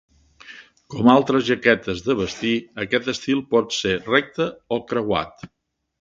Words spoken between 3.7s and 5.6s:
ser recte o creuat.